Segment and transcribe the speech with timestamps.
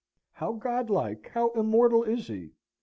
[0.31, 2.53] How godlike, how immortal, is he?